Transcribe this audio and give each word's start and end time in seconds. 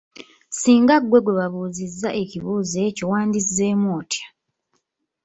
"Singa 0.59 0.95
ggwe 1.01 1.19
gwe 1.23 1.33
babuuzizza 1.39 2.09
ekibuuzo 2.21 2.77
ekyo, 2.87 3.03
wandizzeemu 3.11 3.87
otya?" 3.99 4.27